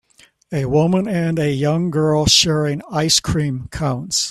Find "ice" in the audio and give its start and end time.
2.89-3.19